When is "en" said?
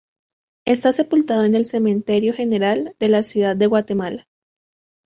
1.45-1.53